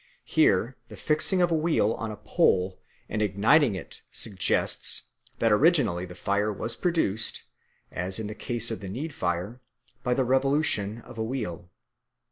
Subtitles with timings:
[0.25, 5.03] Here the fixing of a wheel on a pole and igniting it suggests
[5.37, 7.43] that originally the fire was produced,
[7.91, 9.61] as in the case of the need fire,
[10.01, 11.69] by the revolution of a wheel.